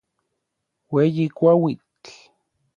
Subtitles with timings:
[0.93, 2.11] Ueyi kuauitl.